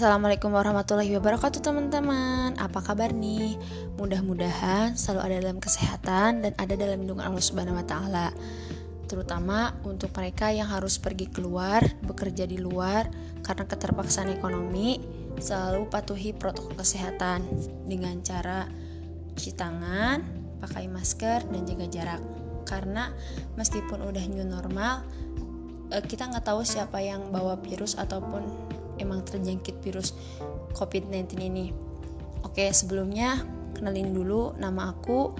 Assalamualaikum 0.00 0.56
warahmatullahi 0.56 1.12
wabarakatuh 1.20 1.60
teman-teman 1.60 2.56
Apa 2.56 2.80
kabar 2.80 3.12
nih? 3.12 3.60
Mudah-mudahan 4.00 4.96
selalu 4.96 5.20
ada 5.28 5.36
dalam 5.44 5.60
kesehatan 5.60 6.40
dan 6.40 6.56
ada 6.56 6.72
dalam 6.72 7.04
lindungan 7.04 7.28
Allah 7.28 7.44
Subhanahu 7.44 7.76
wa 7.76 7.84
taala. 7.84 8.32
Terutama 9.04 9.76
untuk 9.84 10.08
mereka 10.16 10.56
yang 10.56 10.72
harus 10.72 10.96
pergi 10.96 11.28
keluar, 11.28 11.84
bekerja 12.00 12.48
di 12.48 12.56
luar 12.56 13.12
karena 13.44 13.68
keterpaksaan 13.68 14.32
ekonomi, 14.32 14.96
selalu 15.36 15.92
patuhi 15.92 16.32
protokol 16.32 16.80
kesehatan 16.80 17.44
dengan 17.84 18.24
cara 18.24 18.72
cuci 19.36 19.52
tangan, 19.52 20.24
pakai 20.64 20.88
masker 20.88 21.44
dan 21.44 21.68
jaga 21.68 21.86
jarak. 21.92 22.22
Karena 22.64 23.12
meskipun 23.60 24.00
udah 24.00 24.24
new 24.32 24.48
normal, 24.48 25.04
eh, 25.92 26.00
kita 26.00 26.24
nggak 26.24 26.48
tahu 26.48 26.64
siapa 26.64 27.04
yang 27.04 27.28
bawa 27.28 27.60
virus 27.60 28.00
ataupun 28.00 28.69
emang 29.00 29.24
terjangkit 29.24 29.80
virus 29.80 30.12
COVID-19 30.76 31.40
ini. 31.40 31.72
Oke, 32.44 32.68
sebelumnya 32.70 33.40
kenalin 33.74 34.12
dulu 34.12 34.52
nama 34.60 34.92
aku 34.92 35.34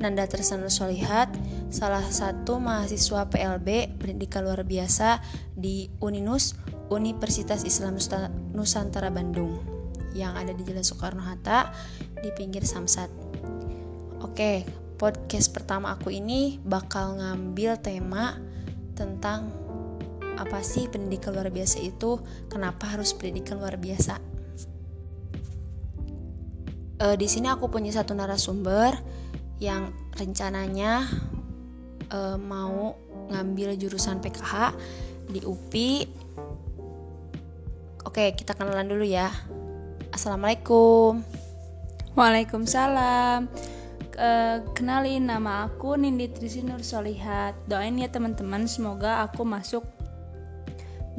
Nanda 0.00 0.24
Trisana 0.24 0.72
Solihat, 0.72 1.28
salah 1.68 2.00
satu 2.00 2.56
mahasiswa 2.56 3.28
PLB 3.28 4.00
pendidikan 4.00 4.48
luar 4.48 4.64
biasa 4.64 5.20
di 5.52 5.92
Uninus 6.00 6.56
Universitas 6.88 7.68
Islam 7.68 8.00
Nusantara 8.56 9.12
Bandung 9.12 9.60
yang 10.16 10.34
ada 10.40 10.56
di 10.56 10.64
Jalan 10.64 10.82
Soekarno-Hatta 10.82 11.70
di 12.24 12.32
pinggir 12.32 12.64
Samsat. 12.64 13.12
Oke, 14.24 14.64
podcast 14.96 15.52
pertama 15.52 15.92
aku 15.92 16.08
ini 16.08 16.56
bakal 16.64 17.20
ngambil 17.20 17.76
tema 17.84 18.40
tentang 18.96 19.52
apa 20.40 20.64
sih 20.64 20.88
pendidikan 20.88 21.36
luar 21.36 21.52
biasa 21.52 21.84
itu? 21.84 22.16
Kenapa 22.48 22.88
harus 22.88 23.12
pendidikan 23.12 23.60
luar 23.60 23.76
biasa? 23.76 24.16
E, 26.96 27.06
di 27.20 27.28
sini 27.28 27.52
aku 27.52 27.68
punya 27.68 27.92
satu 27.92 28.16
narasumber 28.16 28.96
yang 29.60 29.92
rencananya 30.16 31.04
e, 32.08 32.40
mau 32.40 32.96
ngambil 33.28 33.76
jurusan 33.76 34.24
PKH 34.24 34.72
di 35.28 35.44
UPI. 35.44 36.08
Oke, 38.08 38.32
kita 38.32 38.56
kenalan 38.56 38.88
dulu 38.88 39.04
ya. 39.04 39.28
Assalamualaikum. 40.10 41.20
Waalaikumsalam. 42.16 43.46
kenalin 44.76 45.32
nama 45.32 45.64
aku 45.64 45.96
Nindi 45.96 46.28
Trisi 46.28 46.60
Nur 46.60 46.84
Solihat. 46.84 47.56
Doain 47.64 47.96
ya 47.96 48.04
teman-teman 48.12 48.68
semoga 48.68 49.24
aku 49.24 49.48
masuk 49.48 49.80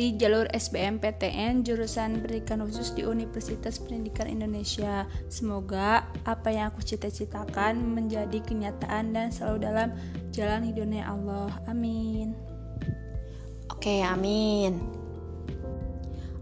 di 0.01 0.17
jalur 0.17 0.49
SBMPTN 0.49 1.61
jurusan 1.61 2.25
pendidikan 2.25 2.65
khusus 2.65 2.89
di 2.97 3.05
Universitas 3.05 3.77
Pendidikan 3.77 4.25
Indonesia. 4.25 5.05
Semoga 5.29 6.09
apa 6.25 6.49
yang 6.49 6.73
aku 6.73 6.81
cita-citakan 6.81 7.77
menjadi 7.77 8.41
kenyataan 8.41 9.13
dan 9.13 9.29
selalu 9.29 9.61
dalam 9.61 9.93
jalan 10.33 10.65
hidupnya 10.65 11.05
Allah. 11.05 11.53
Amin. 11.69 12.33
Oke, 13.69 14.01
amin. 14.01 14.81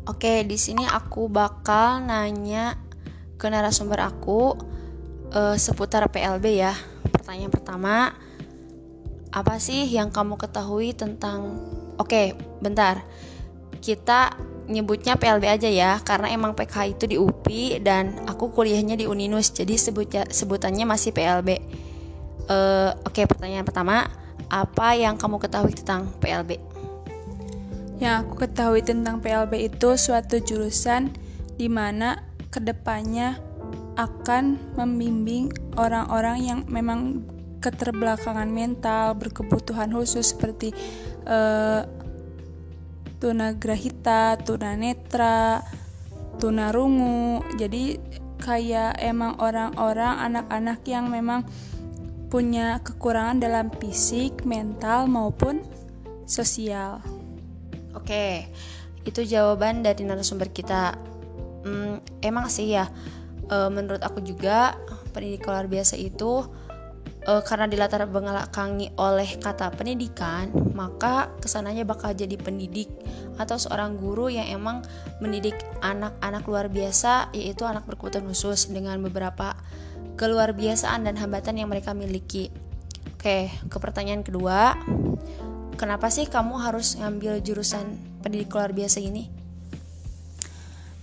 Oke, 0.08 0.48
di 0.48 0.56
sini 0.56 0.88
aku 0.88 1.28
bakal 1.28 2.08
nanya 2.08 2.80
ke 3.36 3.52
narasumber 3.52 4.08
aku 4.08 4.56
uh, 5.36 5.60
seputar 5.60 6.08
PLB 6.08 6.64
ya. 6.64 6.72
Pertanyaan 7.12 7.52
pertama, 7.52 8.16
apa 9.36 9.60
sih 9.60 9.84
yang 9.84 10.16
kamu 10.16 10.40
ketahui 10.40 10.96
tentang 10.96 11.60
Oke, 12.00 12.32
bentar 12.64 13.04
kita 13.80 14.36
nyebutnya 14.70 15.18
PLB 15.18 15.44
aja 15.50 15.66
ya 15.66 15.98
karena 16.06 16.30
emang 16.30 16.54
PK 16.54 16.94
itu 16.94 17.04
di 17.10 17.18
UPI 17.18 17.82
dan 17.82 18.14
aku 18.30 18.54
kuliahnya 18.54 18.94
di 18.94 19.10
Uninus 19.10 19.50
jadi 19.50 19.74
sebutnya 19.76 20.30
sebutannya 20.30 20.86
masih 20.86 21.10
PLB. 21.10 21.50
Uh, 22.50 22.94
Oke 23.06 23.22
okay, 23.22 23.26
pertanyaan 23.26 23.66
pertama 23.66 24.10
apa 24.50 24.94
yang 24.94 25.18
kamu 25.18 25.42
ketahui 25.42 25.74
tentang 25.74 26.14
PLB? 26.22 26.62
Yang 28.00 28.16
aku 28.24 28.34
ketahui 28.48 28.82
tentang 28.86 29.20
PLB 29.20 29.74
itu 29.74 29.90
suatu 29.98 30.40
jurusan 30.40 31.12
di 31.60 31.68
mana 31.68 32.24
ke 32.54 32.64
depannya 32.64 33.42
akan 34.00 34.56
membimbing 34.80 35.52
orang-orang 35.76 36.38
yang 36.40 36.60
memang 36.72 37.20
keterbelakangan 37.60 38.48
mental 38.48 39.20
berkebutuhan 39.20 39.92
khusus 39.92 40.32
seperti 40.32 40.72
uh, 41.28 41.84
tunagrahita, 43.20 44.40
tunanetra, 44.42 45.64
tunarungu. 46.40 47.44
Jadi 47.60 48.00
kayak 48.40 48.98
emang 49.04 49.36
orang-orang 49.38 50.32
anak-anak 50.32 50.80
yang 50.88 51.12
memang 51.12 51.44
punya 52.32 52.80
kekurangan 52.86 53.44
dalam 53.44 53.68
fisik, 53.78 54.48
mental 54.48 55.06
maupun 55.10 55.62
sosial. 56.30 57.04
Oke, 57.98 58.48
itu 59.04 59.26
jawaban 59.26 59.82
dari 59.82 60.06
narasumber 60.06 60.54
kita. 60.54 60.96
Hmm, 61.66 62.00
emang 62.24 62.48
sih 62.48 62.72
ya, 62.72 62.88
e, 63.50 63.58
menurut 63.68 64.00
aku 64.00 64.22
juga 64.24 64.78
pendidikan 65.12 65.58
luar 65.58 65.68
biasa 65.68 65.98
itu 65.98 66.46
e, 67.30 67.32
karena 67.46 67.70
dilatar 67.70 68.10
belakangi 68.10 68.98
oleh 68.98 69.38
kata 69.38 69.70
pendidikan, 69.78 70.50
maka 70.74 71.30
ke 71.38 71.46
sananya 71.46 71.86
bakal 71.86 72.10
jadi 72.18 72.34
pendidik 72.42 72.90
atau 73.38 73.62
seorang 73.62 74.02
guru 74.02 74.34
yang 74.34 74.50
emang 74.50 74.82
mendidik 75.22 75.56
anak-anak 75.86 76.44
luar 76.50 76.66
biasa, 76.74 77.30
yaitu 77.38 77.70
anak 77.70 77.86
berkebutuhan 77.86 78.26
khusus 78.26 78.74
dengan 78.74 78.98
beberapa 79.06 79.54
keluar 80.18 80.52
biasaan 80.58 81.06
dan 81.06 81.16
hambatan 81.16 81.62
yang 81.62 81.70
mereka 81.70 81.94
miliki. 81.94 82.50
Oke, 83.16 83.52
ke 83.52 83.78
pertanyaan 83.78 84.24
kedua, 84.24 84.76
kenapa 85.80 86.12
sih 86.12 86.28
kamu 86.28 86.60
harus 86.60 87.00
ngambil 87.00 87.44
jurusan 87.46 88.00
pendidik 88.24 88.52
luar 88.52 88.76
biasa 88.76 89.00
ini? 89.00 89.39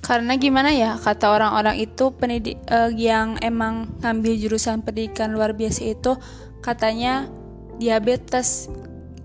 Karena 0.06 0.38
gimana 0.38 0.70
ya 0.70 0.94
kata 0.94 1.34
orang-orang 1.34 1.82
itu 1.82 2.14
pendidik 2.14 2.62
uh, 2.70 2.94
yang 2.94 3.42
emang 3.42 3.90
ngambil 4.06 4.38
jurusan 4.38 4.86
pendidikan 4.86 5.34
luar 5.34 5.50
biasa 5.50 5.82
itu 5.82 6.14
katanya 6.62 7.26
diabetes. 7.82 8.70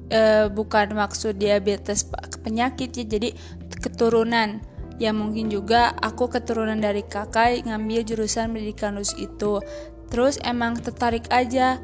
Uh, 0.10 0.50
bukan 0.52 0.92
maksud 0.98 1.38
diabetes 1.38 2.04
penyakit 2.42 2.98
ya 2.98 3.06
jadi 3.06 3.30
keturunan. 3.78 4.58
Ya 4.98 5.14
mungkin 5.14 5.54
juga 5.54 5.94
aku 6.02 6.34
keturunan 6.34 6.82
dari 6.82 7.06
kakak 7.06 7.62
ngambil 7.62 8.02
jurusan 8.02 8.50
pendidikan 8.50 8.98
lulus 8.98 9.14
itu. 9.22 9.62
Terus 10.10 10.42
emang 10.42 10.82
tertarik 10.82 11.30
aja. 11.30 11.78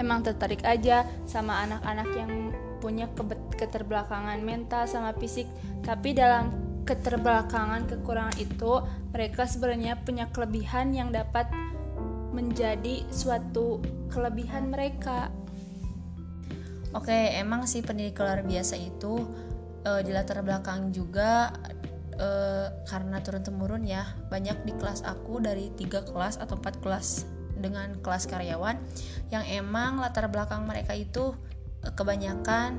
Emang 0.00 0.24
tertarik 0.24 0.64
aja 0.64 1.04
sama 1.28 1.60
anak-anak 1.68 2.08
yang 2.16 2.49
punya 2.80 3.06
keterbelakangan 3.60 4.40
mental 4.40 4.88
sama 4.88 5.12
fisik 5.20 5.46
tapi 5.84 6.16
dalam 6.16 6.50
keterbelakangan 6.88 7.86
kekurangan 7.86 8.36
itu 8.40 8.82
mereka 9.12 9.46
sebenarnya 9.46 10.00
punya 10.00 10.26
kelebihan 10.32 10.96
yang 10.96 11.12
dapat 11.12 11.46
menjadi 12.32 13.04
suatu 13.12 13.78
kelebihan 14.08 14.72
mereka 14.72 15.28
Oke, 16.90 17.14
emang 17.38 17.70
sih 17.70 17.86
pendidikan 17.86 18.26
luar 18.26 18.42
biasa 18.42 18.74
itu 18.74 19.22
uh, 19.86 20.02
di 20.02 20.10
latar 20.10 20.42
belakang 20.42 20.90
juga 20.90 21.54
uh, 22.18 22.66
karena 22.82 23.22
turun 23.22 23.46
temurun 23.46 23.86
ya. 23.86 24.10
Banyak 24.26 24.66
di 24.66 24.74
kelas 24.74 25.06
aku 25.06 25.38
dari 25.38 25.70
tiga 25.78 26.02
kelas 26.02 26.42
atau 26.42 26.58
empat 26.58 26.82
kelas 26.82 27.30
dengan 27.62 27.94
kelas 28.02 28.26
karyawan 28.26 28.74
yang 29.30 29.46
emang 29.46 30.02
latar 30.02 30.26
belakang 30.26 30.66
mereka 30.66 30.98
itu 30.98 31.30
kebanyakan 31.96 32.76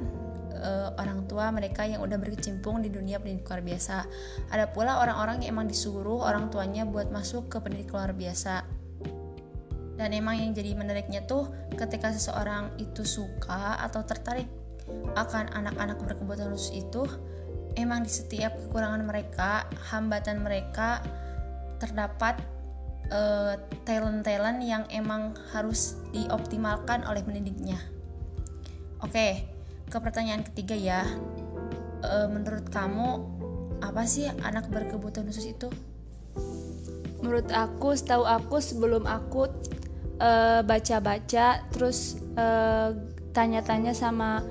uh, 0.62 0.94
orang 1.02 1.26
tua 1.26 1.50
mereka 1.50 1.84
yang 1.88 2.06
udah 2.06 2.18
berkecimpung 2.22 2.86
di 2.86 2.90
dunia 2.94 3.18
pendidikan 3.18 3.58
luar 3.58 3.64
biasa. 3.66 3.98
Ada 4.54 4.70
pula 4.72 5.02
orang-orang 5.02 5.44
yang 5.44 5.58
emang 5.58 5.68
disuruh 5.68 6.22
orang 6.22 6.54
tuanya 6.54 6.86
buat 6.86 7.10
masuk 7.10 7.50
ke 7.50 7.58
pendidikan 7.60 8.06
luar 8.06 8.14
biasa. 8.14 8.64
Dan 9.98 10.18
emang 10.18 10.40
yang 10.40 10.52
jadi 10.56 10.74
menariknya 10.74 11.26
tuh 11.30 11.50
ketika 11.78 12.10
seseorang 12.10 12.74
itu 12.82 13.06
suka 13.06 13.78
atau 13.86 14.02
tertarik 14.02 14.50
akan 15.14 15.54
anak-anak 15.54 16.02
berkebutuhan 16.02 16.50
khusus 16.58 16.74
itu, 16.82 17.06
emang 17.78 18.02
di 18.02 18.10
setiap 18.10 18.58
kekurangan 18.66 19.06
mereka, 19.06 19.70
hambatan 19.94 20.42
mereka 20.42 21.06
terdapat 21.78 22.42
uh, 23.14 23.62
talent-talent 23.86 24.60
yang 24.66 24.84
emang 24.90 25.38
harus 25.54 26.02
dioptimalkan 26.14 27.06
oleh 27.06 27.22
pendidiknya. 27.22 27.78
Oke, 29.02 29.46
ke 29.90 29.98
pertanyaan 29.98 30.46
ketiga 30.46 30.78
ya. 30.78 31.02
E, 32.02 32.16
menurut 32.30 32.70
kamu 32.70 33.22
apa 33.82 34.06
sih 34.06 34.30
anak 34.46 34.70
berkebutuhan 34.70 35.30
khusus 35.30 35.52
itu? 35.54 35.70
Menurut 37.22 37.50
aku, 37.54 37.94
setahu 37.94 38.26
aku 38.26 38.62
sebelum 38.62 39.06
aku 39.06 39.50
baca 40.22 40.62
baca-baca, 40.62 41.66
terus 41.74 42.22
tanya 43.34 43.66
tanya-tanya 43.66 43.94
sama 43.98 44.46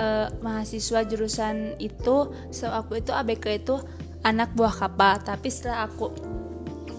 uh, 0.00 0.28
mahasiswa 0.44 1.04
jurusan 1.04 1.76
itu 1.80 2.30
so 2.52 2.66
aku 2.70 3.00
itu 3.00 3.10
ABK 3.12 3.64
itu 3.64 3.76
anak 4.22 4.52
buah 4.54 4.72
kapal 4.72 5.20
tapi 5.20 5.48
setelah 5.48 5.88
aku 5.88 6.12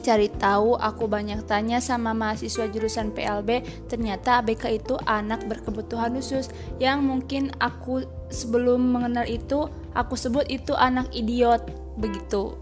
cari 0.07 0.31
tahu 0.31 0.79
aku 0.79 1.11
banyak 1.11 1.43
tanya 1.43 1.83
sama 1.83 2.15
mahasiswa 2.15 2.71
jurusan 2.71 3.11
PLB 3.11 3.59
ternyata 3.91 4.39
ABK 4.39 4.79
itu 4.79 4.95
anak 5.03 5.43
berkebutuhan 5.51 6.15
khusus 6.15 6.47
yang 6.79 7.03
mungkin 7.03 7.51
aku 7.59 8.07
sebelum 8.31 8.79
mengenal 8.87 9.27
itu 9.27 9.67
aku 9.91 10.15
sebut 10.15 10.47
itu 10.47 10.71
anak 10.79 11.11
idiot 11.11 11.67
begitu 11.99 12.55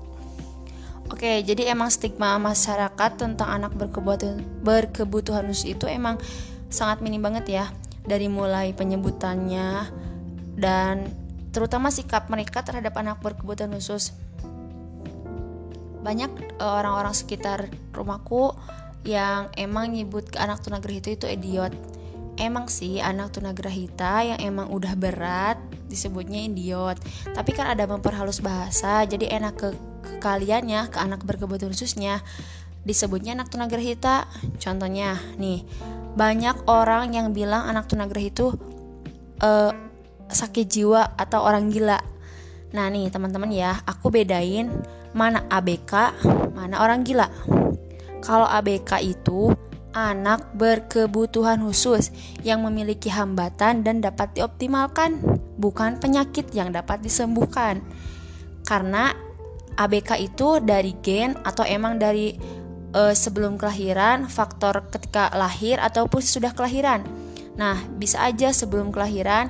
Oke, 1.05 1.45
jadi 1.45 1.69
emang 1.69 1.93
stigma 1.93 2.33
masyarakat 2.41 3.11
tentang 3.21 3.45
anak 3.45 3.77
berkebutuhan 3.77 4.41
berkebutuhan 4.65 5.45
khusus 5.45 5.77
itu 5.77 5.85
emang 5.85 6.17
sangat 6.73 6.97
minim 7.05 7.21
banget 7.21 7.45
ya. 7.45 7.65
Dari 8.09 8.25
mulai 8.25 8.73
penyebutannya 8.73 9.85
dan 10.57 11.05
terutama 11.53 11.93
sikap 11.93 12.25
mereka 12.33 12.65
terhadap 12.65 12.97
anak 12.97 13.21
berkebutuhan 13.21 13.77
khusus 13.77 14.17
banyak 16.05 16.29
eh, 16.61 16.61
orang-orang 16.61 17.17
sekitar 17.17 17.65
rumahku 17.89 18.53
yang 19.05 19.49
emang 19.57 19.89
nyebut 19.89 20.29
ke 20.29 20.37
anak 20.37 20.61
tunagrahita 20.61 21.09
itu 21.09 21.25
idiot. 21.25 21.73
Emang 22.35 22.67
sih 22.67 22.99
anak 22.99 23.31
tunagrahita 23.31 24.21
yang 24.27 24.39
emang 24.43 24.67
udah 24.69 24.93
berat 24.93 25.57
disebutnya 25.89 26.45
idiot. 26.45 27.01
Tapi 27.33 27.51
kan 27.55 27.73
ada 27.73 27.89
memperhalus 27.89 28.43
bahasa 28.43 29.07
jadi 29.07 29.39
enak 29.39 29.53
ke, 29.55 29.69
ke 30.03 30.13
kalian 30.21 30.67
ya 30.69 30.81
ke 30.91 30.99
anak 31.01 31.23
berkebutuhan 31.23 31.71
khususnya 31.71 32.21
disebutnya 32.83 33.39
anak 33.39 33.49
tunagrahita. 33.49 34.29
Contohnya 34.61 35.17
nih 35.39 35.63
banyak 36.17 36.67
orang 36.67 37.15
yang 37.15 37.31
bilang 37.31 37.65
anak 37.71 37.87
tunagrahita 37.87 38.35
itu 38.35 38.47
uh, 39.39 39.71
sakit 40.27 40.65
jiwa 40.67 41.15
atau 41.15 41.39
orang 41.45 41.71
gila. 41.71 42.01
Nah 42.75 42.85
nih 42.91 43.07
teman-teman 43.13 43.53
ya 43.53 43.79
aku 43.87 44.11
bedain 44.11 44.67
mana 45.15 45.47
ABK, 45.47 46.11
mana 46.51 46.83
orang 46.83 47.07
gila. 47.07 47.31
Kalau 48.19 48.43
ABK 48.45 48.99
itu 48.99 49.55
anak 49.95 50.51
berkebutuhan 50.59 51.63
khusus 51.63 52.11
yang 52.43 52.67
memiliki 52.67 53.07
hambatan 53.07 53.87
dan 53.87 54.03
dapat 54.03 54.35
dioptimalkan, 54.35 55.23
bukan 55.55 56.03
penyakit 56.03 56.51
yang 56.51 56.75
dapat 56.75 56.99
disembuhkan. 56.99 57.79
Karena 58.67 59.15
ABK 59.79 60.19
itu 60.19 60.59
dari 60.59 60.91
gen 60.99 61.39
atau 61.47 61.63
emang 61.63 61.95
dari 61.95 62.35
e, 62.91 63.01
sebelum 63.15 63.55
kelahiran, 63.55 64.27
faktor 64.27 64.83
ketika 64.91 65.31
lahir 65.31 65.79
ataupun 65.79 66.19
sudah 66.19 66.51
kelahiran. 66.51 67.03
Nah, 67.55 67.79
bisa 67.95 68.19
aja 68.23 68.51
sebelum 68.51 68.91
kelahiran 68.91 69.47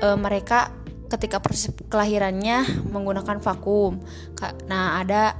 e, 0.00 0.06
mereka 0.16 0.72
ketika 1.06 1.38
proses 1.38 1.70
kelahirannya 1.86 2.86
menggunakan 2.90 3.38
vakum. 3.38 4.02
Nah, 4.66 5.00
ada 5.00 5.38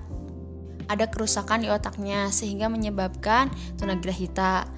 ada 0.86 1.10
kerusakan 1.10 1.66
di 1.66 1.68
otaknya 1.68 2.30
sehingga 2.30 2.70
menyebabkan 2.70 3.50
tunagrahita. 3.74 4.70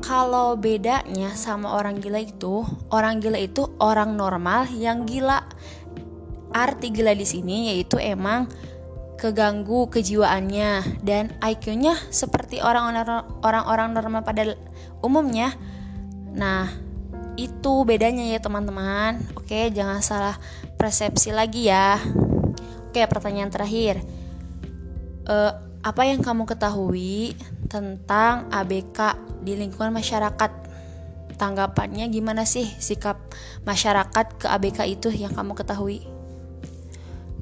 Kalau 0.00 0.54
bedanya 0.60 1.32
sama 1.34 1.72
orang 1.76 2.00
gila 2.00 2.20
itu, 2.20 2.62
orang 2.92 3.20
gila 3.20 3.40
itu 3.40 3.68
orang 3.80 4.16
normal 4.16 4.68
yang 4.72 5.04
gila. 5.04 5.44
Arti 6.56 6.88
gila 6.88 7.12
di 7.12 7.26
sini 7.28 7.74
yaitu 7.74 8.00
emang 8.00 8.48
keganggu 9.16 9.88
kejiwaannya 9.88 11.00
dan 11.00 11.32
IQ-nya 11.40 11.96
seperti 12.12 12.60
orang-orang 12.60 13.92
normal 13.96 14.20
pada 14.24 14.56
umumnya. 15.00 15.56
Nah, 16.36 16.68
itu 17.36 17.84
bedanya 17.84 18.24
ya 18.24 18.40
teman-teman. 18.40 19.20
Oke, 19.36 19.68
jangan 19.72 20.00
salah 20.00 20.36
persepsi 20.80 21.32
lagi 21.32 21.68
ya. 21.68 22.00
Oke, 22.88 23.04
pertanyaan 23.04 23.52
terakhir. 23.52 24.00
Uh, 25.28 25.52
apa 25.84 26.02
yang 26.08 26.24
kamu 26.24 26.48
ketahui 26.48 27.36
tentang 27.68 28.48
ABK 28.50 29.20
di 29.44 29.54
lingkungan 29.54 29.92
masyarakat? 29.92 30.66
Tanggapannya 31.36 32.08
gimana 32.08 32.48
sih 32.48 32.64
sikap 32.80 33.20
masyarakat 33.68 34.26
ke 34.40 34.46
ABK 34.48 34.88
itu 34.88 35.12
yang 35.12 35.36
kamu 35.36 35.52
ketahui? 35.52 36.08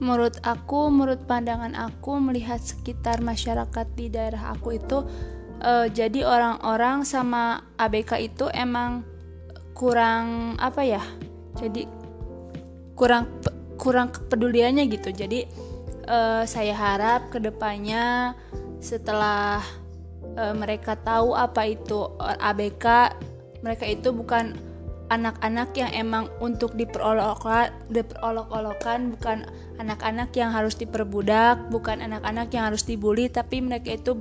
Menurut 0.02 0.42
aku, 0.42 0.90
menurut 0.90 1.22
pandangan 1.30 1.78
aku 1.78 2.18
melihat 2.18 2.58
sekitar 2.58 3.22
masyarakat 3.22 3.86
di 3.94 4.10
daerah 4.10 4.50
aku 4.50 4.74
itu 4.74 5.06
uh, 5.62 5.86
jadi 5.86 6.26
orang-orang 6.26 7.06
sama 7.06 7.62
ABK 7.78 8.18
itu 8.34 8.50
emang 8.50 9.13
kurang 9.74 10.54
apa 10.62 10.86
ya 10.86 11.02
jadi 11.58 11.90
kurang 12.94 13.26
kurang 13.78 14.10
kepeduliannya 14.14 14.86
gitu. 14.90 15.12
Jadi 15.12 15.46
uh, 16.08 16.46
saya 16.46 16.74
harap 16.74 17.30
ke 17.30 17.38
depannya 17.42 18.34
setelah 18.80 19.62
uh, 20.38 20.54
mereka 20.54 20.96
tahu 20.98 21.34
apa 21.34 21.66
itu 21.68 22.08
ABK 22.18 23.12
mereka 23.64 23.86
itu 23.88 24.12
bukan 24.12 24.54
anak-anak 25.12 25.76
yang 25.76 25.92
emang 25.92 26.28
untuk 26.40 26.72
diperolok-olokan 26.80 29.12
bukan 29.14 29.44
anak-anak 29.76 30.32
yang 30.32 30.48
harus 30.48 30.80
diperbudak 30.80 31.60
bukan 31.68 32.00
anak-anak 32.00 32.48
yang 32.56 32.72
harus 32.72 32.88
dibully 32.88 33.28
tapi 33.28 33.60
mereka 33.60 34.00
itu 34.00 34.16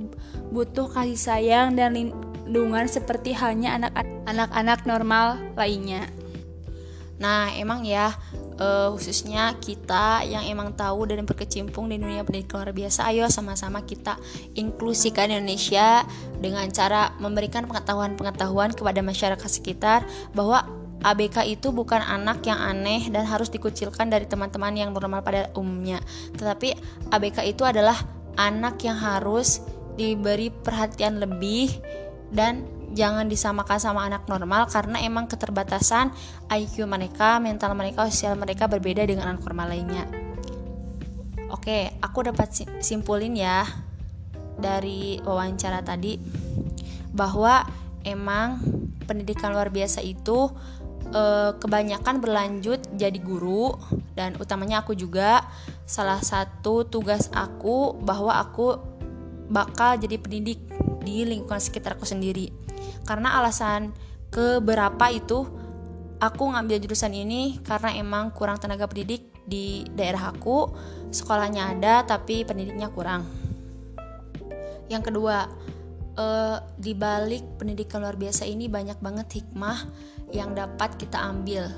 butuh 0.52 0.92
kasih 0.92 1.16
sayang 1.16 1.72
dan 1.72 1.96
lindungan 1.96 2.84
seperti 2.84 3.32
halnya 3.32 3.80
anak-anak 3.80 4.13
normal 4.84 5.40
lainnya. 5.56 6.08
Nah, 7.14 7.54
emang 7.54 7.86
ya 7.86 8.10
uh, 8.58 8.90
khususnya 8.90 9.54
kita 9.62 10.26
yang 10.26 10.44
emang 10.50 10.74
tahu 10.74 11.06
dan 11.06 11.22
berkecimpung 11.22 11.86
di 11.86 11.98
dunia 11.98 12.26
pendidikan 12.26 12.62
luar 12.62 12.74
biasa, 12.74 13.06
ayo 13.10 13.30
sama-sama 13.30 13.86
kita 13.86 14.18
inklusikan 14.58 15.30
Indonesia 15.30 16.02
dengan 16.42 16.66
cara 16.74 17.14
memberikan 17.22 17.70
pengetahuan-pengetahuan 17.70 18.74
kepada 18.74 19.00
masyarakat 19.00 19.50
sekitar 19.50 20.02
bahwa 20.34 20.66
ABK 21.04 21.44
itu 21.44 21.68
bukan 21.68 22.00
anak 22.00 22.40
yang 22.48 22.56
aneh 22.56 23.12
dan 23.12 23.28
harus 23.28 23.52
dikucilkan 23.52 24.08
dari 24.08 24.24
teman-teman 24.24 24.72
yang 24.72 24.90
normal 24.90 25.20
pada 25.20 25.52
umumnya. 25.52 26.00
Tetapi 26.34 26.74
ABK 27.12 27.44
itu 27.44 27.62
adalah 27.62 27.94
anak 28.40 28.80
yang 28.82 28.96
harus 28.96 29.60
diberi 29.94 30.50
perhatian 30.50 31.22
lebih 31.22 31.70
dan 32.34 32.66
jangan 32.94 33.26
disamakan 33.26 33.78
sama 33.82 34.06
anak 34.06 34.24
normal 34.30 34.70
karena 34.70 35.02
emang 35.02 35.26
keterbatasan 35.26 36.14
IQ 36.48 36.86
mereka, 36.86 37.42
mental 37.42 37.74
mereka, 37.74 38.06
sosial 38.08 38.38
mereka 38.38 38.70
berbeda 38.70 39.02
dengan 39.04 39.34
anak 39.34 39.42
normal 39.44 39.74
lainnya. 39.74 40.06
Oke, 41.50 41.90
aku 41.98 42.30
dapat 42.30 42.54
simpulin 42.80 43.34
ya 43.34 43.66
dari 44.54 45.18
wawancara 45.22 45.82
tadi 45.82 46.18
bahwa 47.10 47.66
emang 48.06 48.62
pendidikan 49.06 49.50
luar 49.50 49.70
biasa 49.70 50.02
itu 50.02 50.50
eh, 51.10 51.52
kebanyakan 51.58 52.22
berlanjut 52.22 52.80
jadi 52.94 53.18
guru 53.18 53.74
dan 54.14 54.38
utamanya 54.38 54.86
aku 54.86 54.94
juga 54.94 55.42
salah 55.84 56.22
satu 56.22 56.86
tugas 56.86 57.28
aku 57.34 57.98
bahwa 58.02 58.34
aku 58.38 58.78
bakal 59.50 60.00
jadi 60.00 60.16
pendidik 60.16 60.58
di 61.04 61.28
lingkungan 61.28 61.60
sekitar 61.60 62.00
aku 62.00 62.08
sendiri. 62.08 62.63
Karena 63.04 63.38
alasan 63.38 63.92
keberapa 64.32 65.10
itu 65.12 65.46
aku 66.18 66.44
ngambil 66.54 66.80
jurusan 66.82 67.12
ini 67.14 67.60
karena 67.60 67.94
emang 67.94 68.32
kurang 68.32 68.56
tenaga 68.58 68.88
pendidik 68.88 69.28
di 69.44 69.84
daerah 69.92 70.32
aku. 70.32 70.72
Sekolahnya 71.12 71.76
ada 71.76 72.02
tapi 72.02 72.42
pendidiknya 72.42 72.90
kurang. 72.90 73.28
Yang 74.88 75.12
kedua, 75.12 75.48
eh, 76.18 76.56
di 76.76 76.92
balik 76.92 77.60
pendidikan 77.60 78.02
luar 78.02 78.18
biasa 78.18 78.44
ini 78.48 78.66
banyak 78.66 78.98
banget 78.98 79.42
hikmah 79.42 79.78
yang 80.34 80.52
dapat 80.56 80.98
kita 80.98 81.20
ambil 81.20 81.70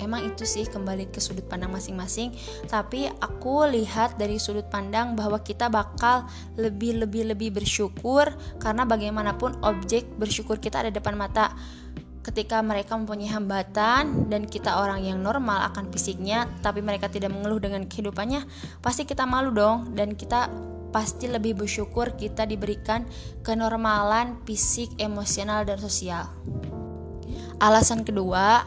emang 0.00 0.28
itu 0.28 0.44
sih 0.44 0.64
kembali 0.68 1.08
ke 1.12 1.20
sudut 1.22 1.44
pandang 1.48 1.72
masing-masing 1.72 2.32
tapi 2.68 3.08
aku 3.20 3.68
lihat 3.70 4.16
dari 4.20 4.36
sudut 4.36 4.66
pandang 4.68 5.16
bahwa 5.16 5.40
kita 5.40 5.68
bakal 5.72 6.28
lebih 6.56 7.00
lebih 7.04 7.32
lebih 7.32 7.54
bersyukur 7.56 8.28
karena 8.60 8.84
bagaimanapun 8.84 9.60
objek 9.64 10.08
bersyukur 10.16 10.60
kita 10.60 10.84
ada 10.84 10.90
depan 10.92 11.16
mata 11.16 11.52
ketika 12.26 12.58
mereka 12.58 12.98
mempunyai 12.98 13.30
hambatan 13.30 14.26
dan 14.26 14.50
kita 14.50 14.82
orang 14.82 15.06
yang 15.06 15.22
normal 15.22 15.62
akan 15.70 15.94
fisiknya 15.94 16.50
tapi 16.58 16.82
mereka 16.82 17.06
tidak 17.06 17.30
mengeluh 17.30 17.62
dengan 17.62 17.86
kehidupannya 17.86 18.42
pasti 18.82 19.06
kita 19.06 19.22
malu 19.24 19.54
dong 19.54 19.94
dan 19.94 20.18
kita 20.18 20.50
pasti 20.90 21.28
lebih 21.28 21.60
bersyukur 21.60 22.16
kita 22.16 22.48
diberikan 22.48 23.04
kenormalan 23.44 24.40
fisik, 24.48 24.96
emosional, 24.96 25.68
dan 25.68 25.76
sosial. 25.76 26.24
Alasan 27.60 28.00
kedua, 28.00 28.64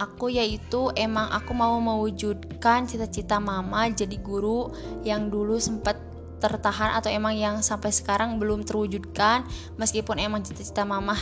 aku 0.00 0.32
yaitu 0.32 0.88
emang 0.96 1.28
aku 1.28 1.52
mau 1.52 1.76
mewujudkan 1.76 2.88
cita-cita 2.88 3.36
mama 3.36 3.88
jadi 3.92 4.16
guru 4.16 4.72
yang 5.04 5.28
dulu 5.28 5.60
sempat 5.60 6.00
tertahan 6.40 6.96
atau 6.96 7.12
emang 7.12 7.36
yang 7.36 7.60
sampai 7.60 7.92
sekarang 7.92 8.40
belum 8.40 8.64
terwujudkan. 8.64 9.44
Meskipun 9.76 10.16
emang 10.16 10.40
cita-cita 10.40 10.88
mama 10.88 11.14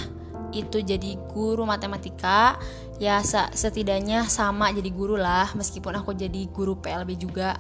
itu 0.55 0.81
jadi 0.81 1.19
guru 1.29 1.69
matematika 1.69 2.57
ya 2.97 3.21
setidaknya 3.53 4.25
sama 4.25 4.73
jadi 4.73 4.89
guru 4.89 5.21
lah 5.21 5.53
meskipun 5.53 5.93
aku 5.99 6.15
jadi 6.15 6.47
guru 6.49 6.79
PLB 6.79 7.19
juga. 7.19 7.59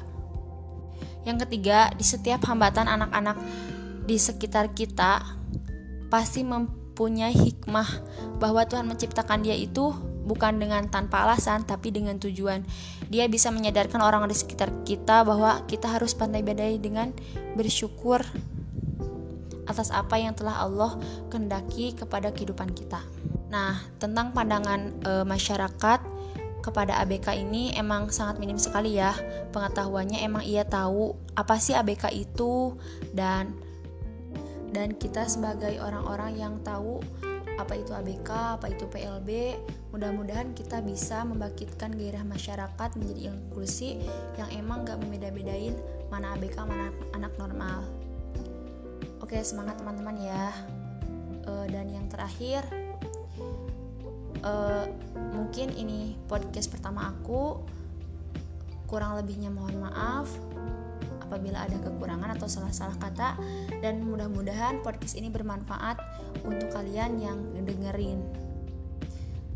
Yang 1.26 1.44
ketiga 1.44 1.92
di 1.92 2.06
setiap 2.06 2.46
hambatan 2.46 2.88
anak-anak 2.88 3.36
di 4.08 4.16
sekitar 4.16 4.72
kita 4.72 5.20
pasti 6.08 6.40
mempunyai 6.40 7.34
hikmah 7.36 7.88
bahwa 8.40 8.64
Tuhan 8.64 8.88
menciptakan 8.88 9.44
dia 9.44 9.52
itu 9.52 9.92
bukan 10.28 10.60
dengan 10.60 10.84
tanpa 10.92 11.24
alasan 11.24 11.64
tapi 11.64 11.88
dengan 11.88 12.20
tujuan. 12.20 12.60
Dia 13.08 13.24
bisa 13.26 13.48
menyadarkan 13.48 14.04
orang 14.04 14.28
di 14.28 14.36
sekitar 14.36 14.68
kita 14.84 15.24
bahwa 15.24 15.64
kita 15.64 15.88
harus 15.88 16.12
pandai-pandai 16.12 16.76
dengan 16.76 17.16
bersyukur 17.56 18.20
atas 19.64 19.88
apa 19.88 20.20
yang 20.20 20.36
telah 20.36 20.64
Allah 20.64 20.96
kehendaki 21.32 21.96
kepada 21.96 22.28
kehidupan 22.32 22.72
kita. 22.76 23.00
Nah, 23.48 23.80
tentang 23.96 24.32
pandangan 24.36 24.92
e, 25.00 25.12
masyarakat 25.24 26.00
kepada 26.64 27.00
ABK 27.00 27.32
ini 27.48 27.72
emang 27.76 28.12
sangat 28.12 28.36
minim 28.42 28.60
sekali 28.60 28.98
ya 28.98 29.14
pengetahuannya 29.54 30.20
emang 30.20 30.44
ia 30.44 30.66
tahu 30.66 31.16
apa 31.32 31.56
sih 31.56 31.72
ABK 31.72 32.12
itu 32.12 32.76
dan 33.14 33.56
dan 34.68 34.92
kita 34.92 35.24
sebagai 35.24 35.80
orang-orang 35.80 36.36
yang 36.36 36.54
tahu 36.60 37.00
apa 37.58 37.74
itu 37.74 37.90
ABK, 37.90 38.30
apa 38.30 38.70
itu 38.70 38.86
PLB. 38.86 39.58
Mudah-mudahan 39.90 40.54
kita 40.54 40.78
bisa 40.80 41.26
membangkitkan 41.26 41.90
gairah 41.98 42.22
masyarakat 42.22 42.90
menjadi 42.94 43.34
inklusi 43.34 43.98
yang 44.38 44.48
emang 44.54 44.86
gak 44.86 45.02
membeda-bedain 45.02 45.74
mana 46.08 46.38
ABK, 46.38 46.56
mana 46.62 46.94
anak 47.12 47.34
normal. 47.36 47.82
Oke, 49.18 49.42
semangat 49.42 49.82
teman-teman 49.82 50.16
ya. 50.22 50.54
Uh, 51.44 51.66
dan 51.68 51.90
yang 51.90 52.06
terakhir, 52.08 52.62
uh, 54.46 54.86
mungkin 55.34 55.74
ini 55.74 56.14
podcast 56.30 56.70
pertama 56.70 57.10
aku. 57.12 57.60
Kurang 58.88 59.20
lebihnya 59.20 59.52
mohon 59.52 59.76
maaf 59.84 60.32
apabila 61.28 61.68
ada 61.68 61.76
kekurangan 61.84 62.40
atau 62.40 62.48
salah-salah 62.48 62.96
kata 62.96 63.36
dan 63.84 64.00
mudah-mudahan 64.00 64.80
podcast 64.80 65.12
ini 65.12 65.28
bermanfaat 65.28 66.00
untuk 66.48 66.72
kalian 66.72 67.20
yang 67.20 67.38
dengerin. 67.68 68.24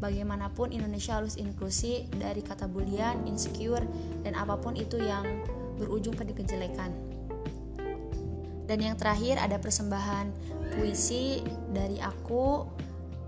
Bagaimanapun 0.05 0.77
Indonesia 0.77 1.17
harus 1.17 1.41
inklusi 1.41 2.05
dari 2.13 2.45
kata 2.45 2.69
bulian, 2.69 3.25
insecure, 3.25 3.87
dan 4.21 4.37
apa 4.37 4.61
pun 4.61 4.77
itu 4.77 5.01
yang 5.01 5.25
berujung 5.81 6.13
pada 6.13 6.37
kejelekan. 6.37 6.93
Dan 8.69 8.79
yang 8.85 9.01
terakhir 9.01 9.41
ada 9.41 9.57
persembahan 9.57 10.29
puisi 10.77 11.41
dari 11.73 12.03
aku 12.03 12.69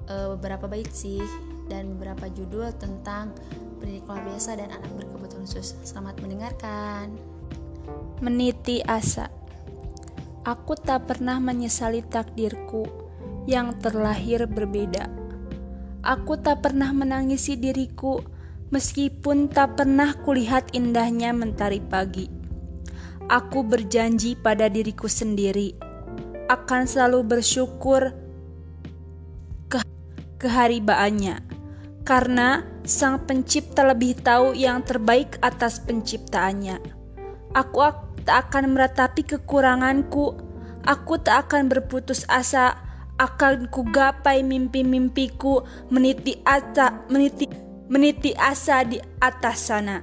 e, 0.05 0.37
beberapa 0.37 0.69
bait 0.69 0.91
sih 0.93 1.23
dan 1.71 1.97
beberapa 1.97 2.29
judul 2.29 2.75
tentang 2.77 3.33
pendidik 3.85 4.09
luar 4.09 4.25
biasa 4.25 4.57
dan 4.57 4.73
anak 4.73 4.89
berkebutuhan 4.97 5.45
khusus. 5.45 5.77
Selamat 5.85 6.17
mendengarkan 6.25 7.13
meniti 8.25 8.81
asa. 8.81 9.29
Aku 10.41 10.73
tak 10.73 11.05
pernah 11.05 11.37
menyesali 11.37 12.01
takdirku 12.01 12.89
yang 13.45 13.77
terlahir 13.85 14.49
berbeda. 14.49 15.13
Aku 16.01 16.41
tak 16.41 16.65
pernah 16.65 16.97
menangisi 16.97 17.61
diriku 17.61 18.25
meskipun 18.73 19.53
tak 19.53 19.77
pernah 19.77 20.17
kulihat 20.17 20.73
indahnya 20.73 21.37
mentari 21.37 21.85
pagi. 21.85 22.33
Aku 23.29 23.69
berjanji 23.69 24.33
pada 24.33 24.73
diriku 24.73 25.13
sendiri 25.13 25.77
akan 26.49 26.89
selalu 26.89 27.37
bersyukur 27.37 28.17
ke 29.69 29.85
keharibaannya 30.41 31.54
karena 32.05 32.61
sang 32.85 33.25
pencipta 33.25 33.81
lebih 33.81 34.21
tahu 34.21 34.53
yang 34.53 34.85
terbaik 34.85 35.41
atas 35.41 35.81
penciptaannya. 35.81 36.77
Aku 37.57 37.81
tak 38.29 38.53
akan 38.53 38.77
meratapi 38.77 39.25
kekuranganku. 39.25 40.37
Aku 40.85 41.17
tak 41.17 41.49
akan 41.49 41.73
berputus 41.73 42.29
asa. 42.29 42.77
Akan 43.17 43.71
ku 43.71 43.87
gapai 43.89 44.43
mimpi-mimpiku 44.43 45.65
meniti 45.89 46.43
asa, 46.45 47.07
meniti, 47.09 47.47
meniti 47.89 48.35
asa 48.37 48.83
di 48.85 48.99
atas 49.23 49.71
sana. 49.71 50.03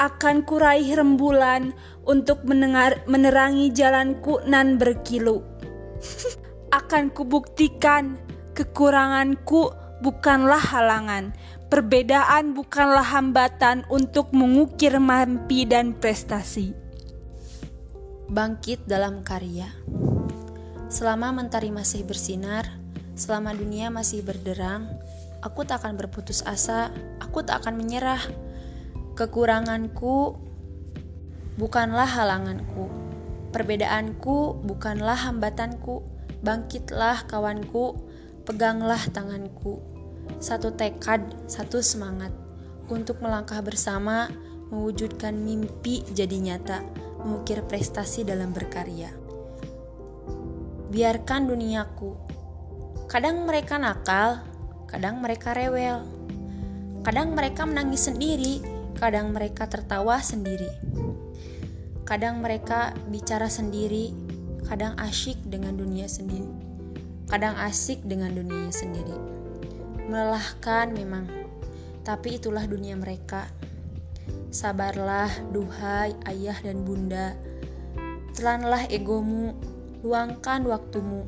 Akan 0.00 0.42
kuraih 0.42 0.98
rembulan 0.98 1.76
untuk 2.08 2.42
mendengar, 2.48 3.04
menerangi 3.06 3.70
jalanku 3.70 4.40
nan 4.48 4.80
berkilu. 4.80 5.44
akan 6.72 7.12
kubuktikan 7.12 8.16
kekuranganku 8.56 9.81
bukanlah 10.02 10.60
halangan, 10.60 11.32
Perbedaan 11.72 12.52
bukanlah 12.52 13.16
hambatan 13.16 13.88
untuk 13.88 14.28
mengukir 14.36 15.00
mimpi 15.00 15.64
dan 15.64 15.96
prestasi. 15.96 16.76
Bangkit 18.28 18.84
dalam 18.84 19.24
karya. 19.24 19.72
Selama 20.92 21.32
mentari 21.32 21.72
masih 21.72 22.04
bersinar, 22.04 22.68
selama 23.16 23.56
dunia 23.56 23.88
masih 23.88 24.20
berderang, 24.20 24.84
aku 25.40 25.64
tak 25.64 25.80
akan 25.80 25.96
berputus 25.96 26.44
asa, 26.44 26.92
aku 27.24 27.40
tak 27.40 27.64
akan 27.64 27.80
menyerah. 27.80 28.20
Kekuranganku 29.16 30.36
bukanlah 31.56 32.04
halanganku. 32.04 32.92
Perbedaanku 33.48 34.60
bukanlah 34.60 35.16
hambatanku. 35.16 36.04
Bangkitlah 36.44 37.24
kawanku, 37.32 37.96
peganglah 38.52 39.00
tanganku 39.16 39.80
satu 40.36 40.76
tekad, 40.76 41.24
satu 41.48 41.80
semangat 41.80 42.36
untuk 42.92 43.24
melangkah 43.24 43.64
bersama, 43.64 44.28
mewujudkan 44.68 45.32
mimpi 45.32 46.04
jadi 46.12 46.36
nyata, 46.36 46.84
mengukir 47.24 47.64
prestasi 47.64 48.28
dalam 48.28 48.52
berkarya. 48.52 49.08
Biarkan 50.92 51.48
duniaku. 51.48 52.12
Kadang 53.08 53.48
mereka 53.48 53.80
nakal, 53.80 54.44
kadang 54.84 55.24
mereka 55.24 55.56
rewel. 55.56 56.04
Kadang 57.00 57.32
mereka 57.32 57.64
menangis 57.64 58.04
sendiri, 58.04 58.60
kadang 59.00 59.32
mereka 59.32 59.64
tertawa 59.64 60.20
sendiri. 60.20 60.68
Kadang 62.04 62.44
mereka 62.44 62.92
bicara 63.08 63.48
sendiri, 63.48 64.12
kadang 64.68 64.92
asyik 65.00 65.40
dengan 65.48 65.80
dunia 65.80 66.04
sendiri. 66.04 66.71
Kadang 67.30 67.54
asik 67.58 68.02
dengan 68.06 68.34
dunia 68.34 68.72
sendiri 68.72 69.42
Melelahkan 70.02 70.90
memang, 70.90 71.30
tapi 72.02 72.36
itulah 72.36 72.66
dunia 72.66 72.98
mereka. 72.98 73.46
Sabarlah, 74.50 75.30
duhai 75.54 76.12
ayah 76.26 76.58
dan 76.58 76.82
bunda. 76.82 77.38
Telanlah 78.34 78.90
egomu, 78.90 79.54
luangkan 80.02 80.66
waktumu. 80.66 81.22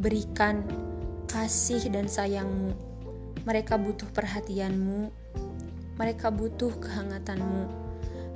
Berikan 0.00 0.64
kasih 1.28 1.92
dan 1.92 2.08
sayangmu. 2.08 2.72
Mereka 3.44 3.76
butuh 3.76 4.08
perhatianmu. 4.10 5.12
Mereka 6.00 6.32
butuh 6.32 6.72
kehangatanmu. 6.80 7.64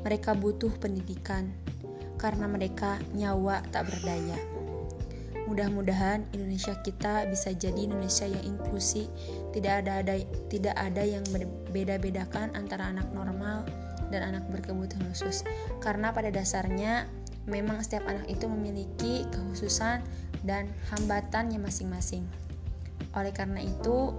Mereka 0.05 0.37
butuh 0.37 0.71
pendidikan 0.77 1.49
karena 2.21 2.45
mereka 2.45 3.01
nyawa 3.17 3.65
tak 3.73 3.89
berdaya. 3.89 4.60
Mudah-mudahan 5.51 6.31
Indonesia 6.31 6.79
kita 6.83 7.27
bisa 7.27 7.51
jadi 7.55 7.87
Indonesia 7.87 8.27
yang 8.27 8.55
inklusi, 8.55 9.11
tidak 9.51 9.83
ada, 9.83 10.03
ada 10.03 10.15
tidak 10.47 10.75
ada 10.79 11.03
yang 11.03 11.27
berbeda-bedakan 11.35 12.55
antara 12.55 12.91
anak 12.91 13.11
normal 13.11 13.67
dan 14.15 14.35
anak 14.35 14.47
berkebutuhan 14.51 15.11
khusus. 15.11 15.43
Karena 15.83 16.15
pada 16.15 16.31
dasarnya 16.31 17.07
memang 17.51 17.83
setiap 17.83 18.07
anak 18.07 18.31
itu 18.31 18.47
memiliki 18.47 19.27
kekhususan 19.31 20.03
dan 20.47 20.71
hambatannya 20.95 21.59
masing-masing. 21.59 22.27
Oleh 23.15 23.35
karena 23.35 23.59
itu 23.59 24.15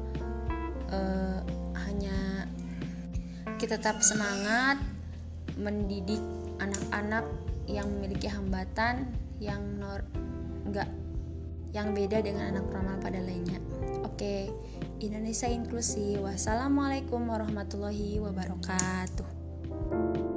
eh, 0.91 1.39
hanya 1.87 2.47
kita 3.55 3.77
tetap 3.79 4.03
semangat 4.03 4.81
mendidik 5.55 6.19
anak-anak 6.59 7.25
yang 7.69 7.87
memiliki 7.87 8.27
hambatan 8.27 9.07
yang 9.37 9.61
nor 9.77 10.01
enggak 10.65 10.89
yang 11.71 11.95
beda 11.95 12.23
dengan 12.23 12.55
anak 12.55 12.67
normal 12.71 12.99
pada 12.99 13.19
lainnya. 13.19 13.59
Oke, 14.03 14.51
Indonesia 14.99 15.47
inklusi. 15.47 16.19
Wassalamualaikum 16.19 17.23
warahmatullahi 17.25 18.19
wabarakatuh. 18.19 20.30